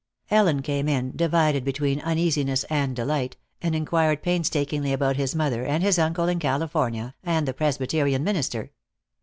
Ellen 0.31 0.63
came 0.63 0.87
in, 0.89 1.13
divided 1.15 1.63
between 1.63 2.01
uneasiness 2.01 2.63
and 2.71 2.95
delight, 2.95 3.37
and 3.61 3.75
inquired 3.75 4.23
painstakingly 4.23 4.93
about 4.93 5.15
his 5.15 5.35
mother, 5.35 5.63
and 5.63 5.83
his 5.83 5.99
uncle 5.99 6.27
in 6.27 6.39
California, 6.39 7.13
and 7.23 7.47
the 7.47 7.53
Presbyterian 7.53 8.23
minister. 8.23 8.71